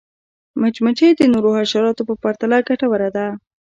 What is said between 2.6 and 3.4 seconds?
ګټوره ده